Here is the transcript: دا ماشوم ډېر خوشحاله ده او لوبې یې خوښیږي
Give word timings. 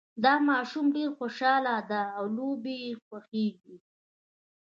دا 0.23 0.33
ماشوم 0.49 0.85
ډېر 0.95 1.09
خوشحاله 1.17 1.75
ده 1.89 2.01
او 2.17 2.25
لوبې 2.37 2.75
یې 2.85 2.91
خوښیږي 3.05 3.77